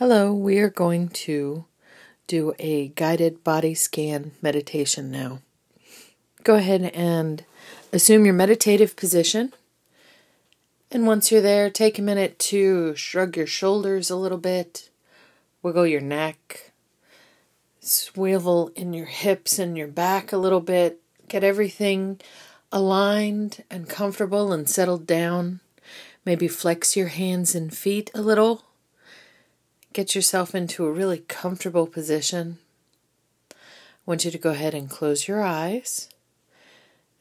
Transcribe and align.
Hello, 0.00 0.32
we 0.32 0.58
are 0.60 0.70
going 0.70 1.10
to 1.10 1.66
do 2.26 2.54
a 2.58 2.88
guided 2.88 3.44
body 3.44 3.74
scan 3.74 4.32
meditation 4.40 5.10
now. 5.10 5.40
Go 6.42 6.54
ahead 6.54 6.84
and 6.94 7.44
assume 7.92 8.24
your 8.24 8.32
meditative 8.32 8.96
position. 8.96 9.52
And 10.90 11.06
once 11.06 11.30
you're 11.30 11.42
there, 11.42 11.68
take 11.68 11.98
a 11.98 12.02
minute 12.02 12.38
to 12.38 12.96
shrug 12.96 13.36
your 13.36 13.46
shoulders 13.46 14.08
a 14.08 14.16
little 14.16 14.38
bit, 14.38 14.88
wiggle 15.62 15.86
your 15.86 16.00
neck, 16.00 16.72
swivel 17.80 18.72
in 18.74 18.94
your 18.94 19.04
hips 19.04 19.58
and 19.58 19.76
your 19.76 19.88
back 19.88 20.32
a 20.32 20.38
little 20.38 20.62
bit, 20.62 20.98
get 21.28 21.44
everything 21.44 22.18
aligned 22.72 23.64
and 23.70 23.86
comfortable 23.86 24.50
and 24.50 24.66
settled 24.66 25.06
down. 25.06 25.60
Maybe 26.24 26.48
flex 26.48 26.96
your 26.96 27.08
hands 27.08 27.54
and 27.54 27.76
feet 27.76 28.10
a 28.14 28.22
little 28.22 28.64
Get 29.92 30.14
yourself 30.14 30.54
into 30.54 30.86
a 30.86 30.92
really 30.92 31.18
comfortable 31.18 31.86
position. 31.86 32.58
I 33.50 33.56
want 34.06 34.24
you 34.24 34.30
to 34.30 34.38
go 34.38 34.50
ahead 34.50 34.72
and 34.72 34.88
close 34.88 35.26
your 35.26 35.42
eyes 35.42 36.08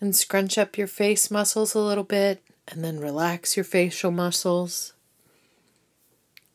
and 0.00 0.14
scrunch 0.14 0.58
up 0.58 0.76
your 0.76 0.86
face 0.86 1.30
muscles 1.30 1.74
a 1.74 1.80
little 1.80 2.04
bit 2.04 2.42
and 2.68 2.84
then 2.84 3.00
relax 3.00 3.56
your 3.56 3.64
facial 3.64 4.10
muscles. 4.10 4.92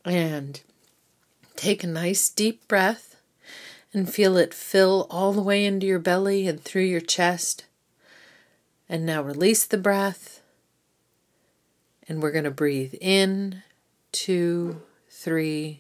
And 0.06 0.62
take 1.56 1.84
a 1.84 1.88
nice 1.88 2.30
deep 2.30 2.68
breath 2.68 3.16
and 3.94 4.12
feel 4.12 4.38
it 4.38 4.54
fill 4.54 5.08
all 5.10 5.34
the 5.34 5.42
way 5.42 5.66
into 5.66 5.88
your 5.88 6.00
belly 6.00 6.48
and 6.48 6.62
through 6.62 6.84
your 6.84 7.02
chest. 7.02 7.66
And 8.88 9.06
now 9.06 9.22
release 9.24 9.66
the 9.66 9.78
breath. 9.78 10.42
And 12.08 12.22
we're 12.22 12.32
going 12.32 12.44
to 12.44 12.52
breathe 12.52 12.96
in, 13.00 13.64
two, 14.12 14.82
three, 15.10 15.80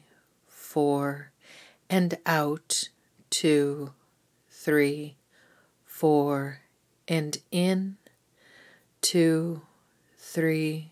four, 0.73 1.31
and 1.87 2.17
out, 2.25 2.89
two, 3.29 3.93
three, 4.49 5.15
four, 5.85 6.61
and 7.07 7.37
in, 7.51 7.95
two, 8.99 9.61
three, 10.17 10.89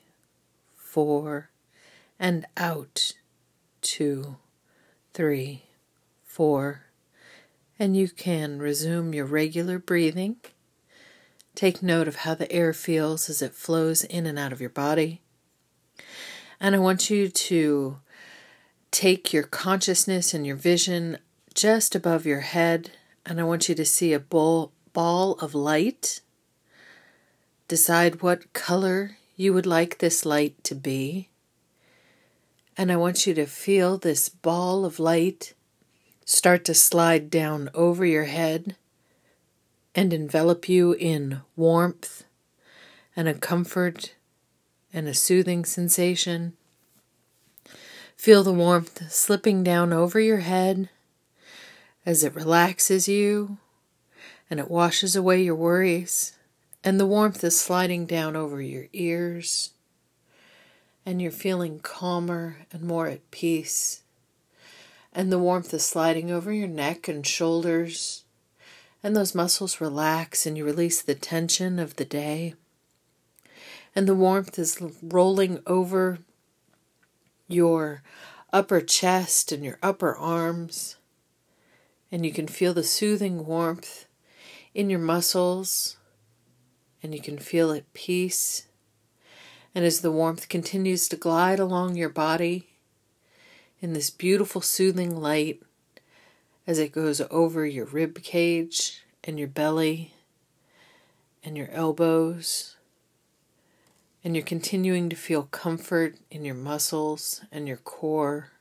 four, 0.75 1.49
and 2.19 2.45
out, 2.55 3.13
two, 3.81 4.35
three, 5.15 5.63
four. 6.23 6.83
And 7.79 7.97
you 7.97 8.07
can 8.07 8.59
resume 8.59 9.15
your 9.15 9.25
regular 9.25 9.79
breathing. 9.79 10.35
Take 11.55 11.81
note 11.81 12.07
of 12.07 12.17
how 12.17 12.35
the 12.35 12.51
air 12.51 12.71
feels 12.71 13.31
as 13.31 13.41
it 13.41 13.55
flows 13.55 14.03
in 14.03 14.27
and 14.27 14.37
out 14.37 14.53
of 14.53 14.61
your 14.61 14.69
body. 14.69 15.21
And 16.59 16.75
I 16.75 16.77
want 16.77 17.09
you 17.09 17.29
to 17.29 17.97
take 18.91 19.33
your 19.33 19.43
consciousness 19.43 20.33
and 20.33 20.45
your 20.45 20.55
vision 20.55 21.17
just 21.53 21.95
above 21.95 22.25
your 22.25 22.41
head, 22.41 22.91
and 23.25 23.39
I 23.39 23.43
want 23.43 23.69
you 23.69 23.75
to 23.75 23.85
see 23.85 24.13
a 24.13 24.19
ball, 24.19 24.71
ball 24.93 25.33
of 25.33 25.55
light. 25.55 26.21
Decide 27.67 28.21
what 28.21 28.51
color 28.53 29.17
you 29.35 29.53
would 29.53 29.65
like 29.65 29.97
this 29.97 30.25
light 30.25 30.61
to 30.65 30.75
be. 30.75 31.29
And 32.77 32.91
I 32.91 32.95
want 32.97 33.25
you 33.25 33.33
to 33.33 33.45
feel 33.45 33.97
this 33.97 34.29
ball 34.29 34.85
of 34.85 34.99
light 34.99 35.53
start 36.25 36.63
to 36.65 36.73
slide 36.73 37.29
down 37.29 37.69
over 37.73 38.05
your 38.05 38.25
head 38.25 38.75
and 39.93 40.13
envelop 40.13 40.69
you 40.69 40.93
in 40.93 41.41
warmth 41.55 42.23
and 43.15 43.27
a 43.27 43.33
comfort 43.33 44.15
and 44.93 45.07
a 45.07 45.13
soothing 45.13 45.65
sensation. 45.65 46.53
Feel 48.21 48.43
the 48.43 48.53
warmth 48.53 49.11
slipping 49.11 49.63
down 49.63 49.91
over 49.91 50.19
your 50.19 50.41
head 50.41 50.89
as 52.05 52.23
it 52.23 52.35
relaxes 52.35 53.07
you 53.07 53.57
and 54.47 54.59
it 54.59 54.69
washes 54.69 55.15
away 55.15 55.41
your 55.41 55.55
worries. 55.55 56.33
And 56.83 56.99
the 56.99 57.07
warmth 57.07 57.43
is 57.43 57.59
sliding 57.59 58.05
down 58.05 58.35
over 58.35 58.61
your 58.61 58.85
ears, 58.93 59.71
and 61.03 61.19
you're 61.19 61.31
feeling 61.31 61.79
calmer 61.79 62.57
and 62.71 62.83
more 62.83 63.07
at 63.07 63.31
peace. 63.31 64.03
And 65.11 65.31
the 65.31 65.39
warmth 65.39 65.73
is 65.73 65.83
sliding 65.83 66.29
over 66.29 66.53
your 66.53 66.67
neck 66.67 67.07
and 67.07 67.25
shoulders, 67.25 68.23
and 69.01 69.15
those 69.15 69.33
muscles 69.33 69.81
relax, 69.81 70.45
and 70.45 70.55
you 70.55 70.63
release 70.63 71.01
the 71.01 71.15
tension 71.15 71.79
of 71.79 71.95
the 71.95 72.05
day. 72.05 72.53
And 73.95 74.07
the 74.07 74.13
warmth 74.13 74.59
is 74.59 74.77
rolling 75.01 75.63
over 75.65 76.19
your 77.51 78.03
upper 78.53 78.81
chest 78.81 79.51
and 79.51 79.63
your 79.63 79.77
upper 79.81 80.15
arms. 80.15 80.97
And 82.11 82.25
you 82.25 82.31
can 82.31 82.47
feel 82.47 82.73
the 82.73 82.83
soothing 82.83 83.45
warmth 83.45 84.05
in 84.73 84.89
your 84.89 84.99
muscles, 84.99 85.97
and 87.01 87.13
you 87.13 87.21
can 87.21 87.37
feel 87.37 87.71
at 87.71 87.91
peace. 87.93 88.67
And 89.73 89.85
as 89.85 90.01
the 90.01 90.11
warmth 90.11 90.49
continues 90.49 91.07
to 91.09 91.15
glide 91.15 91.59
along 91.59 91.95
your 91.95 92.09
body 92.09 92.67
in 93.81 93.93
this 93.93 94.09
beautiful 94.09 94.61
soothing 94.61 95.15
light, 95.15 95.61
as 96.67 96.79
it 96.79 96.91
goes 96.91 97.21
over 97.31 97.65
your 97.65 97.85
rib 97.85 98.21
cage 98.21 99.03
and 99.23 99.39
your 99.39 99.47
belly 99.47 100.13
and 101.43 101.57
your 101.57 101.69
elbows 101.71 102.75
and 104.23 104.35
you're 104.35 104.45
continuing 104.45 105.09
to 105.09 105.15
feel 105.15 105.43
comfort 105.43 106.15
in 106.29 106.45
your 106.45 106.55
muscles 106.55 107.41
and 107.51 107.67
your 107.67 107.77
core. 107.77 108.51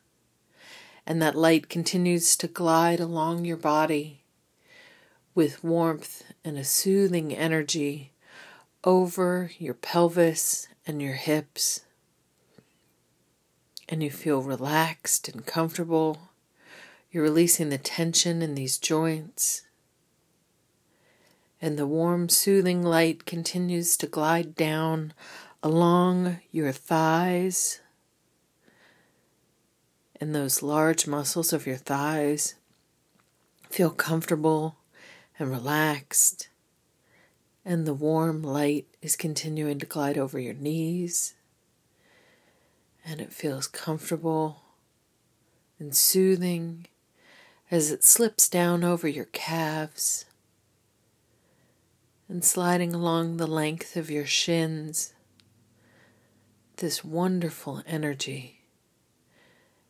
And 1.06 1.20
that 1.20 1.36
light 1.36 1.68
continues 1.68 2.36
to 2.36 2.48
glide 2.48 3.00
along 3.00 3.44
your 3.44 3.56
body 3.56 4.22
with 5.34 5.62
warmth 5.62 6.24
and 6.44 6.56
a 6.56 6.64
soothing 6.64 7.34
energy 7.34 8.12
over 8.84 9.50
your 9.58 9.74
pelvis 9.74 10.68
and 10.86 11.02
your 11.02 11.14
hips. 11.14 11.82
And 13.88 14.02
you 14.02 14.10
feel 14.10 14.42
relaxed 14.42 15.28
and 15.28 15.44
comfortable. 15.44 16.30
You're 17.10 17.24
releasing 17.24 17.70
the 17.70 17.78
tension 17.78 18.40
in 18.40 18.54
these 18.54 18.78
joints. 18.78 19.62
And 21.60 21.78
the 21.78 21.86
warm, 21.86 22.28
soothing 22.28 22.82
light 22.82 23.26
continues 23.26 23.96
to 23.98 24.06
glide 24.06 24.54
down 24.54 25.12
along 25.62 26.40
your 26.50 26.72
thighs 26.72 27.80
and 30.20 30.34
those 30.34 30.62
large 30.62 31.06
muscles 31.06 31.52
of 31.52 31.66
your 31.66 31.76
thighs. 31.76 32.54
Feel 33.70 33.90
comfortable 33.90 34.76
and 35.38 35.50
relaxed, 35.50 36.48
and 37.64 37.86
the 37.86 37.94
warm 37.94 38.42
light 38.42 38.86
is 39.00 39.16
continuing 39.16 39.78
to 39.78 39.86
glide 39.86 40.18
over 40.18 40.38
your 40.38 40.54
knees, 40.54 41.34
and 43.04 43.20
it 43.20 43.32
feels 43.32 43.66
comfortable 43.66 44.62
and 45.78 45.96
soothing 45.96 46.86
as 47.70 47.90
it 47.90 48.04
slips 48.04 48.48
down 48.48 48.84
over 48.84 49.08
your 49.08 49.26
calves 49.26 50.26
and 52.28 52.44
sliding 52.44 52.92
along 52.94 53.36
the 53.36 53.46
length 53.46 53.96
of 53.96 54.10
your 54.10 54.26
shins 54.26 55.14
this 56.80 57.04
wonderful 57.04 57.82
energy. 57.86 58.60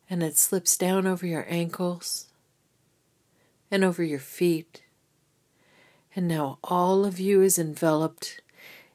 And 0.09 0.21
it 0.21 0.37
slips 0.37 0.77
down 0.77 1.07
over 1.07 1.25
your 1.25 1.45
ankles 1.49 2.27
and 3.69 3.83
over 3.83 4.03
your 4.03 4.19
feet. 4.19 4.83
And 6.15 6.27
now 6.27 6.59
all 6.63 7.05
of 7.05 7.19
you 7.19 7.41
is 7.41 7.57
enveloped 7.57 8.41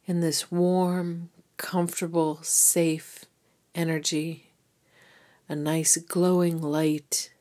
in 0.06 0.20
this 0.20 0.50
warm, 0.50 1.30
comfortable, 1.56 2.40
safe 2.42 3.24
energy, 3.74 4.52
a 5.48 5.56
nice 5.56 5.96
glowing 5.96 6.60
light. 6.60 7.32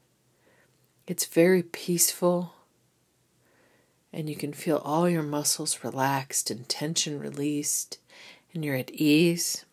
It's 1.08 1.26
very 1.26 1.62
peaceful, 1.62 2.54
and 4.14 4.30
you 4.30 4.36
can 4.36 4.54
feel 4.54 4.78
all 4.78 5.10
your 5.10 5.24
muscles 5.24 5.84
relaxed 5.84 6.50
and 6.50 6.68
tension 6.68 7.20
released, 7.20 8.00
and 8.54 8.64
you're 8.64 8.76
at 8.76 8.92
ease. 8.92 9.66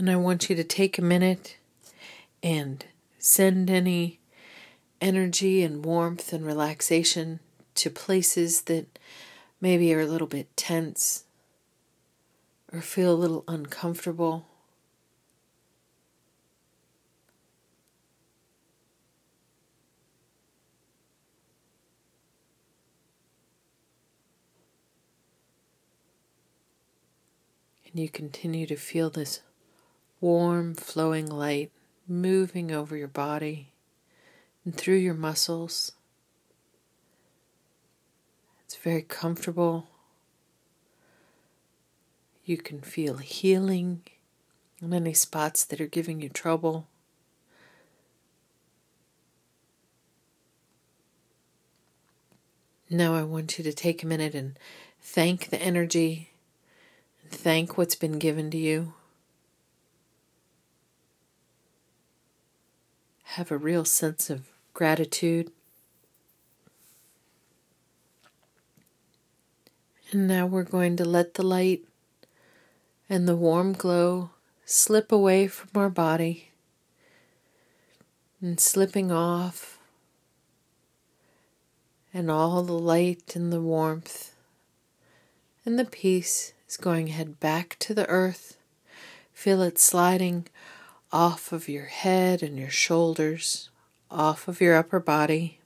And 0.00 0.08
I 0.08 0.16
want 0.16 0.48
you 0.48 0.56
to 0.56 0.64
take 0.64 0.96
a 0.96 1.02
minute 1.02 1.58
and 2.42 2.82
send 3.18 3.68
any 3.68 4.18
energy 4.98 5.62
and 5.62 5.84
warmth 5.84 6.32
and 6.32 6.46
relaxation 6.46 7.40
to 7.74 7.90
places 7.90 8.62
that 8.62 8.98
maybe 9.60 9.92
are 9.92 10.00
a 10.00 10.06
little 10.06 10.26
bit 10.26 10.56
tense 10.56 11.24
or 12.72 12.80
feel 12.80 13.12
a 13.12 13.14
little 13.14 13.44
uncomfortable. 13.46 14.46
And 27.84 28.00
you 28.00 28.08
continue 28.08 28.66
to 28.66 28.76
feel 28.76 29.10
this 29.10 29.40
warm, 30.20 30.74
flowing 30.74 31.26
light 31.26 31.70
moving 32.10 32.72
over 32.72 32.96
your 32.96 33.08
body 33.08 33.68
and 34.64 34.74
through 34.74 34.96
your 34.96 35.14
muscles. 35.14 35.92
It's 38.64 38.76
very 38.76 39.02
comfortable. 39.02 39.86
You 42.44 42.56
can 42.56 42.80
feel 42.80 43.18
healing 43.18 44.02
in 44.82 44.92
any 44.92 45.14
spots 45.14 45.64
that 45.64 45.80
are 45.80 45.86
giving 45.86 46.20
you 46.20 46.28
trouble. 46.28 46.88
Now, 52.92 53.14
I 53.14 53.22
want 53.22 53.56
you 53.56 53.62
to 53.62 53.72
take 53.72 54.02
a 54.02 54.06
minute 54.06 54.34
and 54.34 54.58
thank 55.00 55.50
the 55.50 55.62
energy, 55.62 56.30
thank 57.28 57.78
what's 57.78 57.94
been 57.94 58.18
given 58.18 58.50
to 58.50 58.58
you. 58.58 58.94
Have 63.34 63.52
a 63.52 63.56
real 63.56 63.84
sense 63.84 64.28
of 64.28 64.48
gratitude. 64.74 65.52
And 70.10 70.26
now 70.26 70.46
we're 70.46 70.64
going 70.64 70.96
to 70.96 71.04
let 71.04 71.34
the 71.34 71.44
light 71.44 71.84
and 73.08 73.28
the 73.28 73.36
warm 73.36 73.72
glow 73.72 74.30
slip 74.64 75.12
away 75.12 75.46
from 75.46 75.70
our 75.80 75.88
body 75.88 76.50
and 78.40 78.58
slipping 78.58 79.12
off 79.12 79.78
and 82.12 82.32
all 82.32 82.64
the 82.64 82.72
light 82.72 83.36
and 83.36 83.52
the 83.52 83.60
warmth 83.60 84.34
and 85.64 85.78
the 85.78 85.84
peace 85.84 86.52
is 86.68 86.76
going 86.76 87.06
head 87.06 87.38
back 87.38 87.76
to 87.78 87.94
the 87.94 88.08
earth. 88.08 88.56
Feel 89.32 89.62
it 89.62 89.78
sliding 89.78 90.48
off 91.12 91.52
of 91.52 91.68
your 91.68 91.86
head 91.86 92.42
and 92.42 92.58
your 92.58 92.70
shoulders, 92.70 93.70
off 94.10 94.48
of 94.48 94.60
your 94.60 94.76
upper 94.76 95.00
body, 95.00 95.60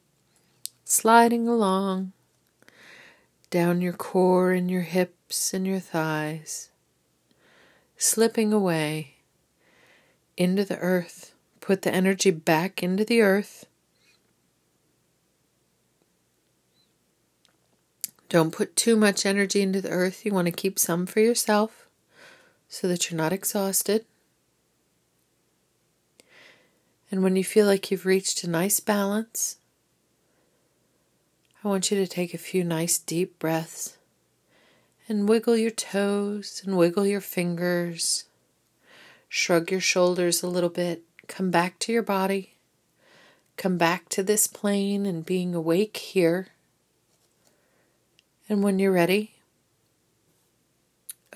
sliding 0.85 1.47
along 1.49 2.13
down 3.51 3.81
your 3.81 3.93
core 3.93 4.53
and 4.53 4.71
your 4.71 4.83
hips 4.83 5.55
and 5.55 5.67
your 5.67 5.79
thighs, 5.79 6.71
slipping 7.97 8.53
away 8.53 9.15
into 10.37 10.65
the 10.65 10.79
earth. 10.79 11.33
Put 11.61 11.83
the 11.83 11.95
energy 11.95 12.31
back 12.31 12.83
into 12.83 13.05
the 13.05 13.23
earth 13.23 13.65
Don't 18.35 18.51
put 18.51 18.75
too 18.75 18.97
much 18.97 19.25
energy 19.25 19.63
into 19.63 19.81
the 19.81 19.91
earth. 19.91 20.27
You 20.27 20.35
want 20.35 20.47
to 20.47 20.51
keep 20.51 20.77
some 20.77 21.07
for 21.07 21.21
yourself 21.21 21.87
so 22.69 22.89
that 22.89 23.09
you're 23.09 23.17
not 23.17 23.33
exhausted. 23.33 24.07
And 27.15 27.23
when 27.23 27.37
you 27.37 27.45
feel 27.45 27.67
like 27.67 27.93
you've 27.93 28.07
reached 28.07 28.43
a 28.43 28.51
nice 28.51 28.81
balance, 28.81 29.59
I 31.63 31.69
want 31.69 31.89
you 31.89 31.97
to 31.99 32.09
take 32.09 32.35
a 32.35 32.39
few 32.39 32.65
nice 32.65 32.99
deep 32.99 33.39
breaths 33.39 33.97
and 35.09 35.29
wiggle 35.29 35.57
your 35.57 35.71
toes 35.71 36.61
and 36.67 36.77
wiggle 36.77 37.07
your 37.07 37.21
fingers. 37.21 38.25
Shrug 39.29 39.71
your 39.71 39.79
shoulders 39.81 40.43
a 40.43 40.49
little 40.49 40.69
bit. 40.69 41.05
Come 41.29 41.53
back 41.53 41.79
to 41.79 41.93
your 41.93 42.03
body. 42.03 42.55
Come 43.57 43.79
back 43.79 44.09
to 44.09 44.25
this 44.25 44.49
plane 44.49 45.07
and 45.07 45.25
being 45.25 45.55
awake 45.55 45.97
here. 45.99 46.49
And 48.49 48.61
when 48.61 48.81
you're 48.81 48.91
ready, 48.91 49.37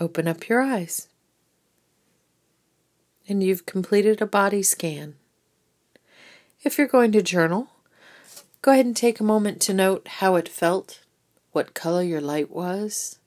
open 0.00 0.26
up 0.26 0.48
your 0.48 0.60
eyes. 0.60 1.06
And 3.28 3.44
you've 3.44 3.64
completed 3.64 4.20
a 4.20 4.26
body 4.26 4.64
scan. 4.64 5.14
If 6.64 6.76
you're 6.76 6.88
going 6.88 7.12
to 7.12 7.22
journal, 7.22 7.68
go 8.62 8.72
ahead 8.72 8.84
and 8.84 8.96
take 8.96 9.20
a 9.20 9.24
moment 9.24 9.60
to 9.62 9.74
note 9.74 10.08
how 10.08 10.34
it 10.34 10.48
felt, 10.48 11.00
what 11.52 11.72
color 11.72 12.02
your 12.02 12.20
light 12.20 12.50
was, 12.50 13.18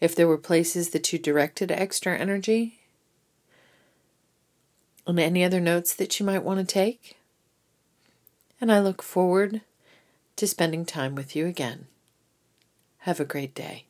if 0.00 0.16
there 0.16 0.26
were 0.26 0.38
places 0.38 0.90
that 0.90 1.12
you 1.12 1.18
directed 1.18 1.70
extra 1.70 2.18
energy, 2.18 2.80
and 5.06 5.20
any 5.20 5.44
other 5.44 5.60
notes 5.60 5.94
that 5.94 6.18
you 6.18 6.26
might 6.26 6.42
want 6.42 6.58
to 6.58 6.66
take. 6.66 7.16
And 8.60 8.72
I 8.72 8.80
look 8.80 9.02
forward 9.02 9.60
to 10.36 10.46
spending 10.46 10.84
time 10.84 11.14
with 11.14 11.36
you 11.36 11.46
again. 11.46 11.86
Have 12.98 13.20
a 13.20 13.24
great 13.24 13.54
day. 13.54 13.84